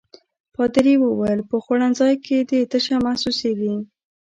[0.55, 3.73] پادري وویل: په خوړنځای کې دي تشه محسوسيږي.